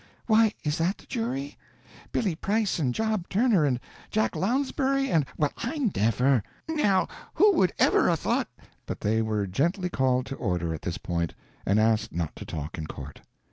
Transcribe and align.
Why, 0.25 0.55
is 0.63 0.79
that 0.79 0.97
the 0.97 1.05
jury? 1.05 1.59
Billy 2.11 2.33
Price 2.33 2.79
and 2.79 2.91
Job 2.91 3.29
Turner, 3.29 3.65
and 3.65 3.79
Jack 4.09 4.35
Lounsbury, 4.35 5.11
and 5.11 5.27
well, 5.37 5.53
I 5.57 5.91
never!" 5.95 6.41
"Now 6.67 7.07
who 7.35 7.53
would 7.53 7.71
ever 7.77 8.09
'a' 8.09 8.17
thought" 8.17 8.47
But 8.87 9.01
they 9.01 9.21
were 9.21 9.45
gently 9.45 9.89
called 9.91 10.25
to 10.25 10.35
order 10.35 10.73
at 10.73 10.81
this 10.81 10.97
point, 10.97 11.35
and 11.67 11.79
asked 11.79 12.11
not 12.13 12.35
to 12.37 12.45
talk 12.45 12.79
in 12.79 12.87
court. 12.87 13.21